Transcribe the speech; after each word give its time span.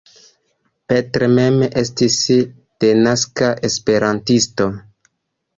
Petr 0.91 1.25
mem 1.33 1.59
estis 1.83 2.17
denaska 2.85 3.53
esperantisto. 3.71 4.71